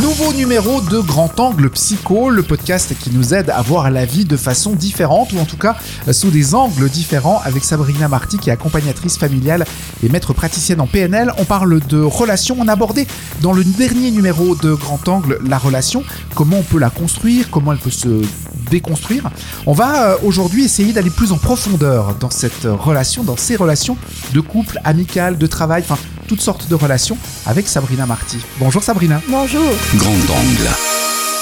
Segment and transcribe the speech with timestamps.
[0.00, 4.24] Nouveau numéro de Grand Angle Psycho, le podcast qui nous aide à voir la vie
[4.24, 5.76] de façon différente, ou en tout cas
[6.08, 9.66] euh, sous des angles différents, avec Sabrina Marty qui est accompagnatrice familiale
[10.02, 11.30] et maître praticienne en PNL.
[11.36, 13.06] On parle de relations, on a abordé
[13.42, 16.02] dans le dernier numéro de Grand Angle la relation,
[16.34, 18.22] comment on peut la construire, comment elle peut se
[18.70, 19.30] déconstruire.
[19.66, 23.98] On va euh, aujourd'hui essayer d'aller plus en profondeur dans cette relation, dans ces relations
[24.32, 25.98] de couple, amicales, de travail, enfin
[26.28, 27.16] toutes sortes de relations
[27.46, 28.36] avec Sabrina Marty.
[28.58, 29.20] Bonjour Sabrina.
[29.28, 29.64] Bonjour.
[29.96, 30.68] Grand angle.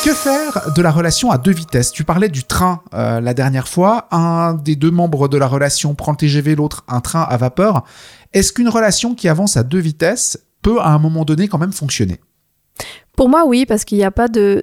[0.05, 1.91] Que faire de la relation à deux vitesses?
[1.91, 4.07] Tu parlais du train euh, la dernière fois.
[4.13, 7.83] Un des deux membres de la relation prend le TGV, l'autre un train à vapeur.
[8.33, 11.73] Est-ce qu'une relation qui avance à deux vitesses peut à un moment donné quand même
[11.73, 12.21] fonctionner?
[13.17, 14.63] Pour moi, oui, parce qu'il n'y a pas de.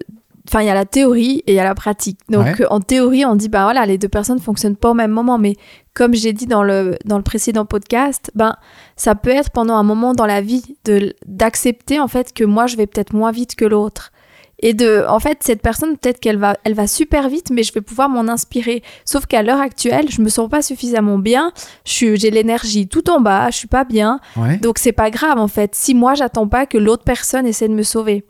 [0.50, 2.20] Enfin, il y a la théorie et il y a la pratique.
[2.30, 2.66] Donc, Ouais.
[2.70, 5.38] en théorie, on dit, bah voilà, les deux personnes fonctionnent pas au même moment.
[5.38, 5.56] Mais
[5.94, 8.56] comme j'ai dit dans le, dans le précédent podcast, ben,
[8.98, 12.68] ça peut être pendant un moment dans la vie de d'accepter, en fait, que moi,
[12.68, 14.12] je vais peut-être moins vite que l'autre.
[14.60, 17.74] Et de, en fait, cette personne, peut-être qu'elle va, elle va super vite, mais je
[17.74, 18.82] vais pouvoir m'en inspirer.
[19.04, 21.52] Sauf qu'à l'heure actuelle, je me sens pas suffisamment bien.
[21.86, 24.20] J'ai l'énergie tout en bas, je suis pas bien.
[24.38, 24.58] Ouais.
[24.58, 25.76] Donc c'est pas grave en fait.
[25.76, 28.24] Si moi j'attends pas que l'autre personne essaie de me sauver.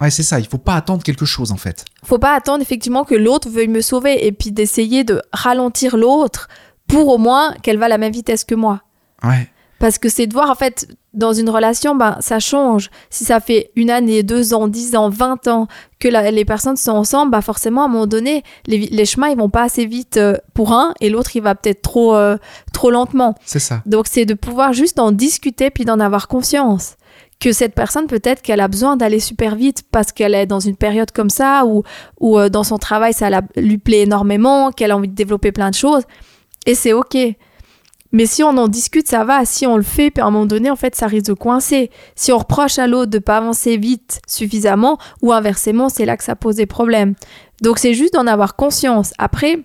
[0.00, 0.40] Ouais, c'est ça.
[0.40, 1.84] Il faut pas attendre quelque chose en fait.
[2.04, 6.48] Faut pas attendre effectivement que l'autre veuille me sauver et puis d'essayer de ralentir l'autre
[6.88, 8.82] pour au moins qu'elle va à la même vitesse que moi.
[9.22, 9.48] Ouais.
[9.80, 12.90] Parce que c'est de voir en fait dans une relation, ben ça change.
[13.08, 15.66] Si ça fait une année, deux ans, dix ans, vingt ans
[15.98, 19.28] que la- les personnes sont ensemble, bah forcément à un moment donné les, les chemins
[19.28, 22.36] ils vont pas assez vite euh, pour un et l'autre il va peut-être trop euh,
[22.72, 23.34] trop lentement.
[23.44, 23.82] C'est ça.
[23.86, 26.94] Donc c'est de pouvoir juste en discuter puis d'en avoir conscience
[27.40, 30.76] que cette personne peut-être qu'elle a besoin d'aller super vite parce qu'elle est dans une
[30.76, 31.82] période comme ça ou
[32.20, 35.50] ou euh, dans son travail ça la- lui plaît énormément, qu'elle a envie de développer
[35.52, 36.02] plein de choses
[36.66, 37.16] et c'est OK.
[38.12, 39.44] Mais si on en discute, ça va.
[39.44, 41.90] Si on le fait, puis à un moment donné, en fait, ça risque de coincer.
[42.16, 46.24] Si on reproche à l'autre de pas avancer vite suffisamment, ou inversement, c'est là que
[46.24, 47.14] ça pose des problèmes.
[47.62, 49.12] Donc c'est juste d'en avoir conscience.
[49.18, 49.60] Après,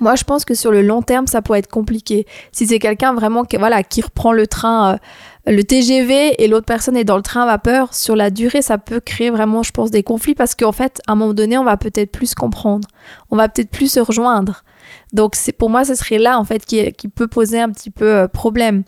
[0.00, 2.26] moi, je pense que sur le long terme, ça peut être compliqué.
[2.52, 6.66] Si c'est quelqu'un vraiment qui, voilà, qui reprend le train, euh, le TGV, et l'autre
[6.66, 9.72] personne est dans le train à vapeur, sur la durée, ça peut créer vraiment, je
[9.72, 12.88] pense, des conflits parce qu'en fait, à un moment donné, on va peut-être plus comprendre.
[13.30, 14.64] On va peut-être plus se rejoindre.
[15.12, 17.90] Donc, c'est pour moi, ce serait là, en fait, qui, qui peut poser un petit
[17.90, 18.84] peu euh, problème.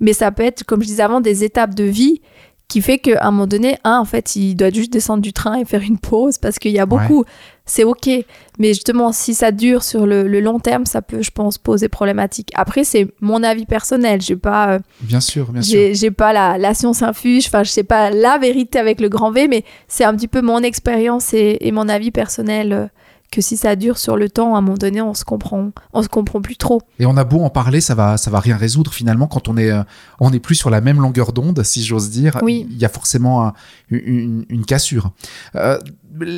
[0.00, 2.20] Mais ça peut être, comme je disais avant, des étapes de vie
[2.68, 5.54] qui fait qu'à un moment donné, un, en fait, il doit juste descendre du train
[5.58, 7.24] et faire une pause parce qu'il y a beaucoup.
[7.64, 8.08] C'est OK.
[8.58, 11.88] Mais justement, si ça dure sur le, le long terme, ça peut, je pense, poser
[11.88, 12.50] problématique.
[12.54, 14.20] Après, c'est mon avis personnel.
[14.20, 15.72] J'ai pas, euh, Bien sûr, bien sûr.
[15.78, 17.46] j'ai j'ai pas la, la science infuse.
[17.46, 20.42] Enfin, je sais pas la vérité avec le grand V, mais c'est un petit peu
[20.42, 22.86] mon expérience et, et mon avis personnel euh,
[23.30, 26.02] que si ça dure sur le temps, à un moment donné, on se comprend, on
[26.02, 26.80] se comprend plus trop.
[26.98, 29.56] Et on a beau en parler, ça va, ça va rien résoudre finalement quand on
[29.56, 29.82] est, euh,
[30.20, 32.38] on est plus sur la même longueur d'onde, si j'ose dire.
[32.42, 32.66] Oui.
[32.70, 33.52] Il y a forcément un-
[33.90, 35.10] une, une cassure.
[35.56, 35.78] Euh,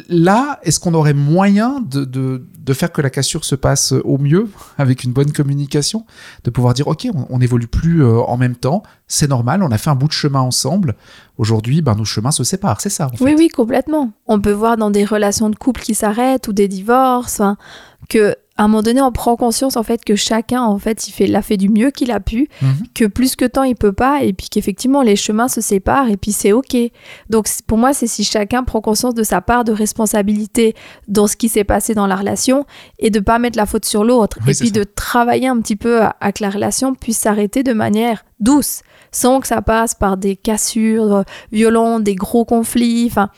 [0.08, 4.18] là, est-ce qu'on aurait moyen de, de, de faire que la cassure se passe au
[4.18, 6.04] mieux avec une bonne communication,
[6.44, 9.70] de pouvoir dire ok, on, on évolue plus euh, en même temps, c'est normal, on
[9.70, 10.94] a fait un bout de chemin ensemble.
[11.38, 13.06] Aujourd'hui, ben nos chemins se séparent, c'est ça.
[13.06, 13.24] En fait.
[13.24, 14.12] Oui, oui, complètement.
[14.26, 17.56] On peut voir dans des relations de couple qui s'arrêtent ou des divorces, enfin,
[18.08, 21.12] que à un moment donné, on prend conscience en fait que chacun en fait il
[21.12, 22.68] fait l'a fait du mieux qu'il a pu, Mhm.
[22.94, 26.16] que plus que temps il peut pas, et puis qu'effectivement les chemins se séparent et
[26.16, 26.76] puis c'est ok.
[27.30, 30.74] Donc pour moi, c'est si chacun prend conscience de sa part de responsabilité
[31.06, 32.66] dans ce qui s'est passé dans la relation
[32.98, 34.74] et de pas mettre la faute sur l'autre, Oui, et puis ça.
[34.74, 38.82] de travailler un petit peu à, à que la relation puisse s'arrêter de manière douce,
[39.12, 43.06] sans que ça passe par des cassures euh, violentes, des gros conflits.
[43.10, 43.30] Enfin,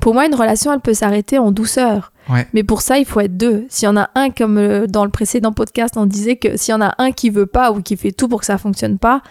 [0.00, 2.12] pour moi, une relation, elle peut s'arrêter en douceur.
[2.52, 3.66] Mais pour ça, il faut être deux.
[3.68, 6.72] S'il y en a un, comme euh, dans le précédent podcast, on disait que s'il
[6.72, 8.98] y en a un qui veut pas ou qui fait tout pour que ça fonctionne
[8.98, 9.22] pas,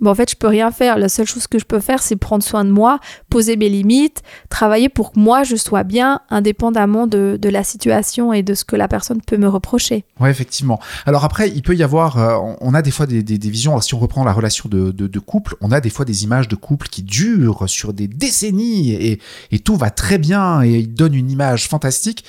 [0.00, 0.98] ben en fait, je peux rien faire.
[0.98, 2.98] La seule chose que je peux faire, c'est prendre soin de moi,
[3.28, 8.32] poser mes limites, travailler pour que moi, je sois bien, indépendamment de, de la situation
[8.32, 10.04] et de ce que la personne peut me reprocher.
[10.18, 10.80] Ouais, effectivement.
[11.04, 13.78] Alors après, il peut y avoir, euh, on- a des fois des, des, visions.
[13.82, 16.48] Si on reprend la relation de, de, de couple, on a des fois des images
[16.48, 20.94] de couple qui durent sur des décennies et, et tout va très bien et ils
[20.94, 22.24] donnent une image fantastique.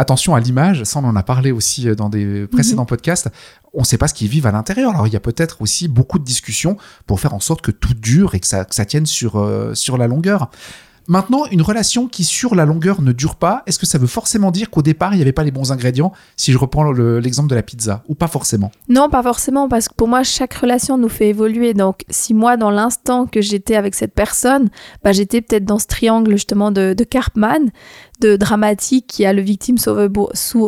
[0.00, 3.28] Attention à l'image, ça on en a parlé aussi euh, dans des précédents podcasts.
[3.74, 4.92] On ne sait pas ce qu'ils vivent à l'intérieur.
[4.92, 7.94] Alors il y a peut-être aussi beaucoup de discussions pour faire en sorte que tout
[7.94, 10.50] dure et que ça, que ça tienne sur, euh, sur la longueur.
[11.08, 14.50] Maintenant, une relation qui sur la longueur ne dure pas, est-ce que ça veut forcément
[14.50, 17.48] dire qu'au départ, il n'y avait pas les bons ingrédients Si je reprends le- l'exemple
[17.48, 18.70] de la pizza, ou pas forcément?
[18.90, 21.72] Non, pas forcément, parce que pour moi, chaque relation nous fait évoluer.
[21.72, 24.68] Donc, si moi, dans l'instant que j'étais avec cette personne,
[25.02, 27.70] bah, j'étais peut-être dans ce triangle justement de, de Karpman,
[28.20, 30.10] de dramatique, qui a le victime sauveur,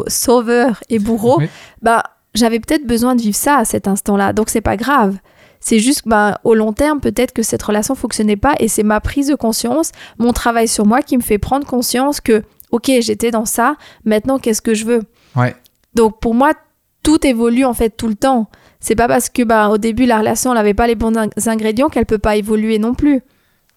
[0.06, 1.48] sauveur et bourreau, Oui.
[1.82, 2.02] bah,
[2.34, 4.32] j'avais peut-être besoin de vivre ça à cet instant-là.
[4.32, 5.16] Donc, c'est pas grave.
[5.60, 9.00] C'est juste ben, au long terme, peut-être que cette relation fonctionnait pas et c'est ma
[9.00, 13.30] prise de conscience, mon travail sur moi qui me fait prendre conscience que, ok, j'étais
[13.30, 15.02] dans ça, maintenant qu'est-ce que je veux?
[15.36, 15.54] Ouais.
[15.94, 16.52] Donc pour moi,
[17.02, 18.50] tout évolue en fait tout le temps.
[18.80, 21.88] C'est pas parce que bah, au début la relation n'avait pas les bons in- ingrédients
[21.90, 23.20] qu'elle peut pas évoluer non plus.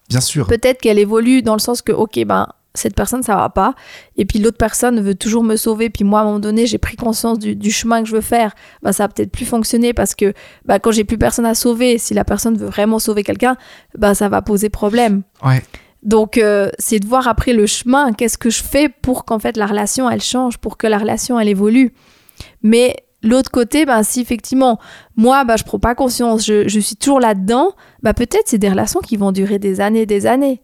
[0.08, 0.46] Bien sûr.
[0.46, 3.74] Peut-être qu'elle évolue dans le sens que ok ben cette personne ça va pas
[4.16, 6.78] et puis l'autre personne veut toujours me sauver puis moi à un moment donné j'ai
[6.78, 9.92] pris conscience du, du chemin que je veux faire bah ça va peut-être plus fonctionner
[9.92, 10.32] parce que
[10.64, 13.56] bah quand j'ai plus personne à sauver si la personne veut vraiment sauver quelqu'un
[13.96, 15.62] bah ça va poser problème Ouais.
[16.02, 19.56] donc, euh, c'est de voir après le chemin, qu'est-ce que je fais pour qu'en fait
[19.56, 21.92] la relation, elle change, pour que la relation, elle évolue?
[22.62, 24.78] Mais l'autre côté, ben, si effectivement,
[25.16, 27.72] moi, bah, je prends pas conscience, je, je suis toujours là-dedans,
[28.02, 30.60] bah, peut-être c'est des relations qui vont durer des années et des années.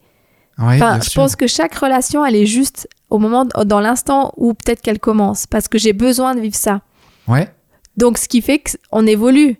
[0.60, 4.32] Ouais, Enfin, bien je pense que chaque relation, elle est juste au moment, dans l'instant
[4.36, 6.82] où peut-être qu'elle commence, parce que j'ai besoin de vivre ça.
[7.26, 7.50] Ouais.
[7.96, 9.56] Donc, ce qui fait qu'on évolue.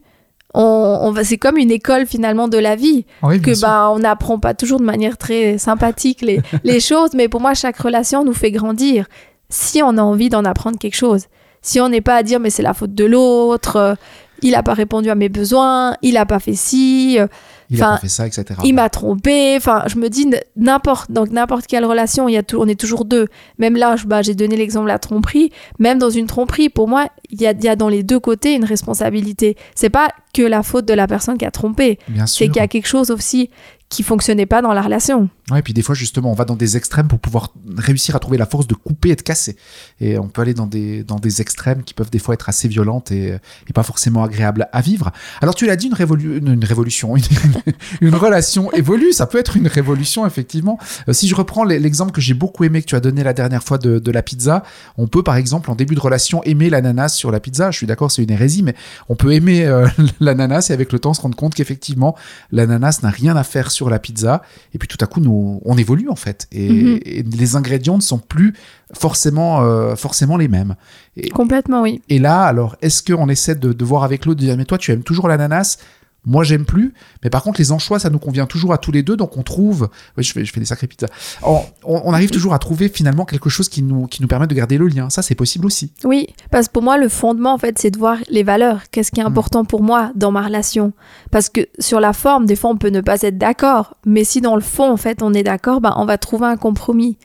[0.53, 4.01] On, on va, c'est comme une école finalement de la vie Oui, que bah on
[4.01, 8.25] n'apprend pas toujours de manière très sympathique les, les choses, mais pour moi chaque relation
[8.25, 9.07] nous fait grandir.
[9.49, 11.27] Si on a envie d'en apprendre quelque chose,
[11.63, 13.95] si on n'est pas à dire mais c'est la faute de l'autre, euh,
[14.43, 17.29] il a pas répondu à mes besoins, il a pas fait ci, euh,
[17.71, 18.45] Il a pas fait ça, etc.
[18.65, 19.55] il m'a trompé.
[19.57, 20.27] Enfin, je me dis
[20.57, 23.29] n'importe donc n'importe quelle relation, il y a tou- on est toujours deux.
[23.59, 25.51] Même là, je- bah, j'ai donné l'exemple de la tromperie.
[25.79, 28.55] Même dans une tromperie, pour moi, il y a, y a dans les deux côtés
[28.55, 29.57] une responsabilité.
[29.75, 32.65] C'est pas que la faute de la personne qui a trompé, Bien c'est qu'il y
[32.65, 33.51] a quelque chose aussi
[33.91, 35.29] qui fonctionnait pas dans la relation.
[35.51, 38.21] Ouais, et puis des fois, justement, on va dans des extrêmes pour pouvoir réussir à
[38.21, 39.57] trouver la force de couper et de casser.
[40.01, 42.69] Et on peut aller dans des, dans des extrêmes qui peuvent des fois être assez
[42.69, 43.37] violentes et,
[43.69, 45.11] et pas forcément agréables à vivre.
[45.43, 47.25] Alors, tu l'as dit, une, révolu- une, révolution, une,
[48.01, 49.13] une relation évolue.
[49.13, 50.79] Ça peut être une révolution, effectivement.
[51.09, 53.65] Euh, si je reprends l'exemple que j'ai beaucoup aimé, que tu as donné la dernière
[53.65, 54.63] fois de, de la pizza,
[54.99, 57.73] on peut, par exemple, en début de relation, aimer l'ananas sur la pizza.
[57.73, 58.77] Je suis d'accord, c'est une hérésie, mais
[59.09, 59.89] on peut aimer euh,
[60.21, 62.17] l'ananas et avec le temps se rendre compte qu'effectivement,
[62.53, 64.43] l'ananas n'a rien à faire sur la pizza.
[64.75, 66.47] Et puis tout à coup, nous, on évolue en fait.
[66.53, 66.99] Et, Mhm.
[67.05, 68.53] et les ingrédients ne sont plus
[68.93, 70.75] forcément, euh, forcément les mêmes.
[71.17, 72.03] Et, Complètement, oui.
[72.09, 74.77] et là, alors, est-ce qu'on essaie de, de voir avec l'autre, de dire, mais toi,
[74.79, 75.79] tu aimes toujours l'ananas?
[76.27, 76.93] Moi, j'aime plus,
[77.25, 79.43] mais par contre, les anchois, ça nous convient toujours à tous les deux, donc on
[79.43, 79.89] trouve.
[80.19, 81.09] Oui, je fais, je fais des sacrées pizzas.
[81.43, 84.77] On, arrive toujours à trouver finalement quelque chose qui nous, qui nous permet de garder
[84.77, 85.09] le lien.
[85.09, 85.93] Ça, c'est possible aussi.
[86.05, 88.83] Oui, parce que pour moi, le fondement, en fait, c'est de voir les valeurs.
[88.91, 90.93] Qu'est-ce qui est important pour moi dans ma relation?
[91.31, 93.97] Parce que sur la forme, des fois, on peut ne pas être d'accord.
[94.05, 96.57] Mais si dans le fond, en fait, on est d'accord, ben, on va trouver un
[96.57, 97.17] compromis.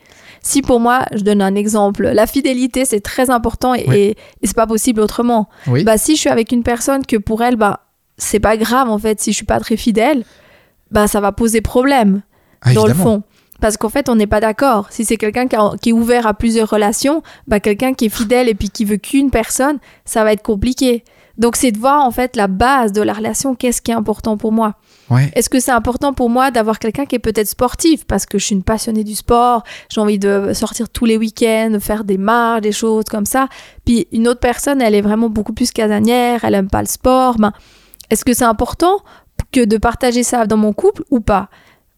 [0.41, 3.95] Si pour moi, je donne un exemple, la fidélité, c'est très important et, Oui.
[3.95, 4.09] et,
[4.41, 5.50] et c'est pas possible autrement.
[5.68, 5.83] Oui.
[5.83, 7.81] Bah, si je suis avec une personne que pour elle, bah,
[8.17, 10.23] c'est pas grave, en fait, si je suis pas très fidèle,
[10.91, 12.21] bah, ça va poser problème
[12.62, 13.23] Ah, dans le fond.
[13.62, 14.88] Parce qu'en fait, on n'est pas d'accord.
[14.89, 18.56] Si c'est quelqu'un qui, est ouvert à plusieurs relations, bah, quelqu'un qui est fidèle et
[18.56, 21.03] puis qui veut qu'une personne, ça va être compliqué.
[21.38, 23.56] Donc, c'est de voir en fait la base de la relation.
[23.56, 24.75] Qu'est-ce qui est important pour moi
[25.09, 25.31] Ouais.
[25.35, 28.06] Est-ce que c'est important pour moi d'avoir quelqu'un qui est peut-être sportif?
[28.06, 31.77] Parce que je suis une passionnée du sport, j'ai envie de sortir tous les week-ends,
[31.79, 33.47] faire des marches, des choses comme ça.
[33.85, 37.38] Puis une autre personne, elle est vraiment beaucoup plus casanière, elle aime pas le sport.
[37.38, 37.53] Ben,
[38.09, 38.99] est-ce que c'est important
[39.51, 41.49] que de partager ça dans mon couple ou pas?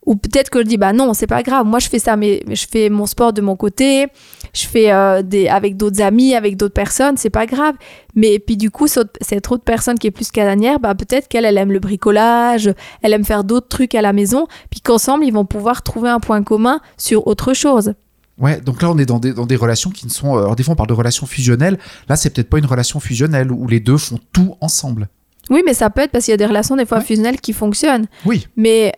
[0.05, 1.65] Ou peut-être que je dis bah non, c'est pas grave.
[1.65, 4.07] Moi je fais ça, mais je fais mon sport de mon côté.
[4.53, 7.75] Je fais euh, des avec d'autres amis, avec d'autres personnes, c'est pas grave.
[8.15, 11.43] Mais puis du coup, cette cette autre personne qui est plus casanière, bah peut-être qu'elle
[11.43, 15.33] elle aime le bricolage, elle aime faire d'autres trucs à la maison, puis qu'ensemble ils
[15.33, 17.93] vont pouvoir trouver un point commun sur autre chose.
[18.39, 20.37] Ouais, donc là on est dans des, dans des relations qui ne sont.
[20.37, 21.77] euh, Alors des fois on parle de relations fusionnelles.
[22.07, 25.09] Là c'est peut-être pas une relation fusionnelle où les deux font tout ensemble.
[25.49, 27.03] Oui, mais ça peut être parce qu'il y a des relations des fois Ouais.
[27.03, 28.07] fusionnelles qui fonctionnent.
[28.25, 28.93] Oui, Mais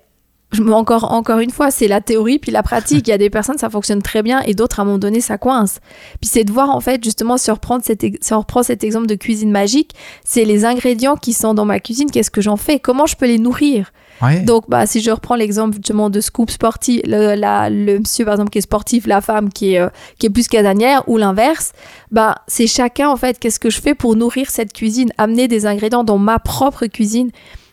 [0.71, 3.07] encore, encore une fois, c'est la théorie puis la pratique.
[3.07, 5.21] Il y a des personnes, ça fonctionne très bien et d'autres, à un moment donné,
[5.21, 5.79] ça coince.
[6.21, 8.63] Puis c'est de voir, en fait, justement, si on reprend cet, ex- si on reprend
[8.63, 9.91] cet exemple de cuisine magique,
[10.25, 12.79] c'est les ingrédients qui sont dans ma cuisine, qu'est-ce que j'en fais?
[12.79, 13.91] Comment je peux les nourrir?
[14.21, 14.41] Ouais.
[14.41, 18.33] Donc, bah, si je reprends l'exemple justement de scoop sportif, le, la- le monsieur par
[18.33, 19.87] exemple qui est sportif, la femme qui est, euh,
[20.17, 21.71] qui est plus casanière, ou l'inverse,
[22.11, 25.65] bah, c'est chacun en fait, qu'est-ce que je fais pour nourrir cette cuisine, amener des
[25.67, 27.29] ingrédients dans ma propre cuisine?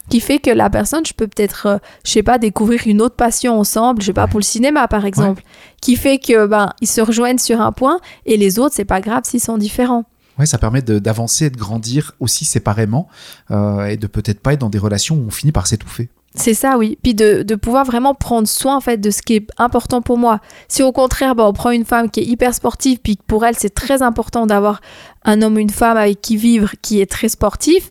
[0.08, 3.16] Qui fait que la personne, je peux peut-être, euh, je sais pas, découvrir une autre
[3.16, 5.42] passion ensemble, je sais pas, pour le cinéma par exemple,
[5.80, 9.00] qui fait que ben ils se rejoignent sur un point et les autres, c'est pas
[9.00, 10.04] grave s'ils sont différents.
[10.38, 13.08] Ouais, ça permet d'avancer et de grandir aussi séparément
[13.50, 16.10] euh, et de peut-être pas être dans des relations où on finit par s'étouffer.
[16.34, 16.98] C'est ça, oui.
[17.02, 20.18] Puis de, de pouvoir vraiment prendre soin en fait de ce qui est important pour
[20.18, 20.40] moi.
[20.68, 23.46] Si au contraire, bah, on prend une femme qui est hyper sportive, puis que pour
[23.46, 24.82] elle c'est très important d'avoir
[25.24, 27.90] un homme ou une femme avec qui vivre qui est très sportif,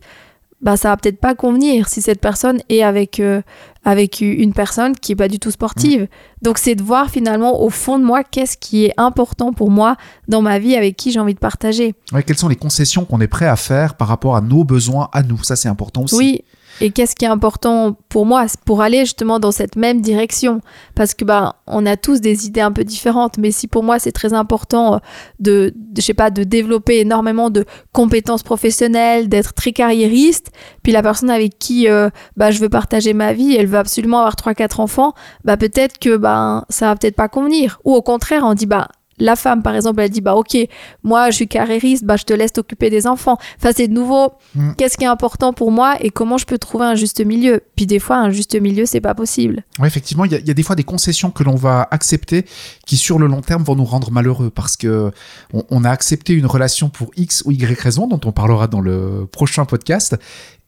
[0.62, 3.42] bah ça va peut-être pas convenir si cette personne est avec euh,
[3.84, 6.08] avec une personne qui est pas du tout sportive.
[6.42, 9.96] Donc c'est de voir finalement au fond de moi qu'est-ce qui est important pour moi
[10.28, 11.94] dans ma vie avec qui j'ai envie de partager.
[12.12, 15.08] Ouais, quelles sont les concessions qu'on est prêt à faire par rapport à nos besoins
[15.12, 15.42] à nous?
[15.44, 16.16] Ça c'est important aussi.
[16.16, 16.42] Oui,
[16.80, 20.60] Et qu'est-ce qui est important pour moi pour aller justement dans cette même direction?
[20.94, 23.98] Parce que ben, on a tous des idées un peu différentes, mais si pour moi
[23.98, 25.00] c'est très important
[25.40, 30.50] de, de, je sais pas, de développer énormément de compétences professionnelles, d'être très carriériste,
[30.82, 34.18] puis la personne avec qui euh, bah, je veux partager ma vie, elle veut absolument
[34.18, 35.14] avoir 3-4 enfants,
[35.44, 37.80] bah peut-être que ben ça va peut-être pas convenir.
[37.84, 40.56] Ou au contraire, on dit bah la femme, par exemple, elle dit bah ok,
[41.02, 43.36] moi je suis carriériste, bah je te laisse t'occuper des enfants.
[43.58, 44.72] Enfin, c'est de nouveau, Mm.
[44.76, 47.60] qu'est-ce qui est important pour moi et comment je peux trouver un juste milieu?
[47.76, 49.64] Puis des fois, un juste milieu, c'est pas possible.
[49.78, 51.86] Ouais, effectivement, il y, a- il y a des fois des concessions que l'on va
[51.90, 52.44] accepter
[52.86, 55.10] qui, sur le long terme, vont nous rendre malheureux parce que
[55.52, 58.80] on, on a accepté une relation pour X ou Y raison, dont on parlera dans
[58.80, 60.16] le prochain podcast,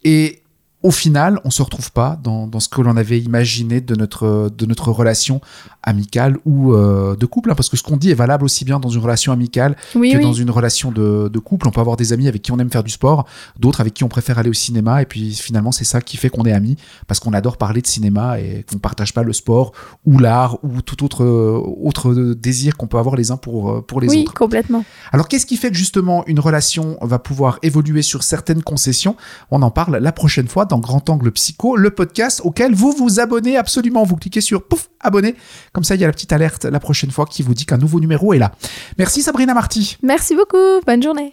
[0.05, 0.41] et
[0.83, 4.49] au final, on se retrouve pas dans, dans ce que l'on avait imaginé de notre,
[4.57, 5.41] de notre relation
[5.83, 8.79] amicale ou euh, de couple, hein, parce que ce qu'on dit est valable aussi bien
[8.79, 10.23] dans une relation amicale Oui, que oui.
[10.23, 11.67] dans une relation de, de couple.
[11.67, 13.27] On peut avoir des amis avec qui on aime faire du sport,
[13.59, 16.29] d'autres avec qui on préfère aller au cinéma, et puis finalement c'est ça qui fait
[16.29, 16.77] qu'on est amis,
[17.09, 19.73] parce qu'on adore parler de cinéma et qu'on partage pas le sport
[20.05, 24.09] ou l'art ou tout autre autre désir qu'on peut avoir les uns pour pour les
[24.09, 24.35] oui, autres.
[24.35, 24.85] complètement.
[25.11, 29.17] Alors qu'est-ce qui fait que justement une relation va pouvoir évoluer sur certaines concessions?
[29.51, 33.21] On en parle la prochaine fois dans Grand Angle Psycho, le podcast auquel vous vous
[33.21, 34.05] abonnez absolument.
[34.05, 35.35] Vous cliquez sur pouf abonner,
[35.73, 37.79] comme ça il y a la petite alerte la prochaine fois qui vous dit qu'un
[37.79, 38.53] nouveau numéro est là.
[38.99, 39.97] Merci Sabrina Marty.
[40.03, 40.81] Merci beaucoup.
[40.87, 41.33] Bonne journée.